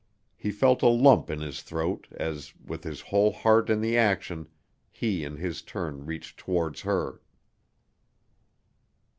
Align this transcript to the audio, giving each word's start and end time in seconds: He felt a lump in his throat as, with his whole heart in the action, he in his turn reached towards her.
He 0.35 0.49
felt 0.49 0.81
a 0.81 0.87
lump 0.87 1.29
in 1.29 1.41
his 1.41 1.61
throat 1.61 2.07
as, 2.09 2.55
with 2.65 2.83
his 2.83 3.01
whole 3.01 3.31
heart 3.31 3.69
in 3.69 3.81
the 3.81 3.95
action, 3.95 4.47
he 4.89 5.23
in 5.23 5.35
his 5.37 5.61
turn 5.61 6.07
reached 6.07 6.39
towards 6.39 6.81
her. 6.81 7.21